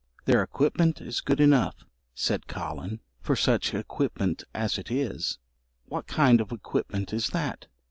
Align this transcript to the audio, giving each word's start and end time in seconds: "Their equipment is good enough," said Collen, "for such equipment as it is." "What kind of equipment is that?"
"Their 0.25 0.41
equipment 0.41 0.99
is 0.99 1.21
good 1.21 1.39
enough," 1.39 1.85
said 2.15 2.47
Collen, 2.47 3.01
"for 3.19 3.35
such 3.35 3.75
equipment 3.75 4.43
as 4.51 4.79
it 4.79 4.89
is." 4.89 5.37
"What 5.85 6.07
kind 6.07 6.41
of 6.41 6.51
equipment 6.51 7.13
is 7.13 7.27
that?" 7.29 7.67